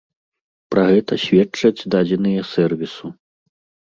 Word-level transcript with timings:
Пра 0.73 0.85
гэта 0.91 1.13
сведчаць 1.23 1.85
дадзеныя 1.95 2.41
сэрвісу. 2.53 3.13